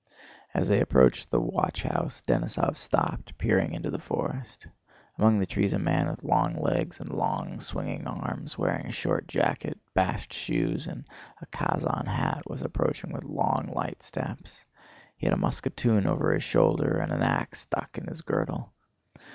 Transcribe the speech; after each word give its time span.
As 0.55 0.67
they 0.67 0.81
approached 0.81 1.29
the 1.29 1.39
watchhouse 1.39 2.23
Denísov 2.23 2.75
stopped, 2.75 3.37
peering 3.37 3.73
into 3.75 3.91
the 3.91 3.99
forest. 3.99 4.65
Among 5.19 5.37
the 5.37 5.45
trees 5.45 5.75
a 5.75 5.77
man 5.77 6.09
with 6.09 6.23
long 6.23 6.55
legs 6.55 6.99
and 6.99 7.13
long, 7.13 7.59
swinging 7.59 8.07
arms, 8.07 8.57
wearing 8.57 8.87
a 8.87 8.91
short 8.91 9.27
jacket, 9.27 9.77
bast 9.93 10.33
shoes, 10.33 10.87
and 10.87 11.03
a 11.39 11.45
Kazán 11.45 12.07
hat, 12.07 12.49
was 12.49 12.63
approaching 12.63 13.11
with 13.13 13.25
long, 13.25 13.67
light 13.75 14.01
steps. 14.01 14.65
He 15.17 15.27
had 15.27 15.35
a 15.35 15.39
musketoon 15.39 16.07
over 16.07 16.33
his 16.33 16.43
shoulder 16.43 16.97
and 16.97 17.11
an 17.11 17.21
ax 17.21 17.59
stuck 17.59 17.95
in 17.95 18.07
his 18.07 18.23
girdle. 18.23 18.73